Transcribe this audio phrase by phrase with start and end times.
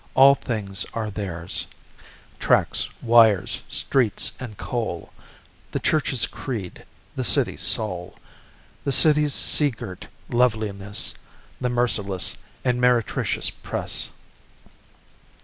[0.15, 1.67] All things are theirs:
[2.39, 5.13] tracks, wires, streets and coal,
[5.73, 6.85] The church's creed,
[7.15, 8.17] The city's soul,
[8.83, 11.13] The city's sea girt loveliness,
[11.61, 14.09] The merciless and meretricious press.